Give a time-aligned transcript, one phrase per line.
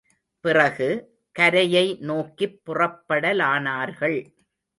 [0.39, 0.87] பிறகு,
[1.31, 4.33] கரையை நோக்கிப் புறப்படலானார்கள்.